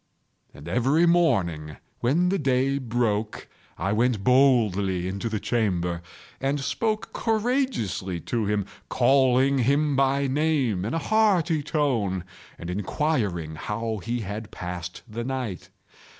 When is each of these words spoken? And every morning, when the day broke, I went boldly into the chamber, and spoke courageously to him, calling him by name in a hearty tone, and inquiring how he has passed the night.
And 0.51 0.67
every 0.67 1.05
morning, 1.05 1.77
when 1.99 2.29
the 2.29 2.39
day 2.39 2.79
broke, 2.79 3.47
I 3.77 3.91
went 3.93 4.23
boldly 4.23 5.07
into 5.07 5.29
the 5.29 5.39
chamber, 5.39 6.01
and 6.39 6.59
spoke 6.59 7.13
courageously 7.13 8.19
to 8.21 8.47
him, 8.47 8.65
calling 8.89 9.59
him 9.59 9.95
by 9.95 10.25
name 10.25 10.85
in 10.85 10.95
a 10.95 11.05
hearty 11.13 11.61
tone, 11.61 12.23
and 12.57 12.71
inquiring 12.71 13.53
how 13.53 13.97
he 14.03 14.21
has 14.21 14.45
passed 14.49 15.03
the 15.07 15.23
night. 15.23 15.69